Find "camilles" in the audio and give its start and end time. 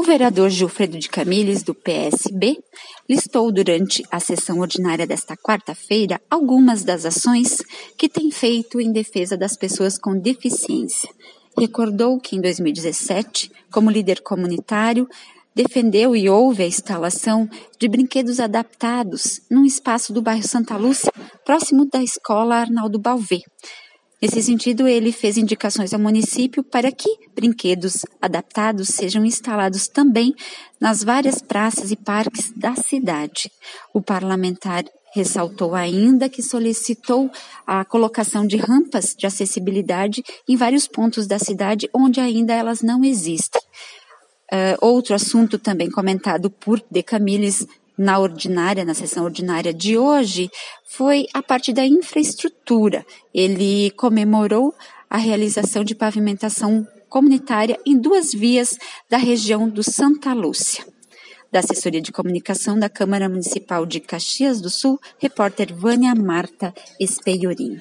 1.10-1.62, 47.02-47.66